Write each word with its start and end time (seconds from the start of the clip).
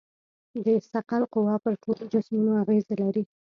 د 0.65 0.67
ثقل 0.91 1.21
قوه 1.33 1.55
پر 1.63 1.73
ټولو 1.83 2.03
جسمونو 2.13 2.51
اغېز 2.63 2.85
لري. 3.01 3.23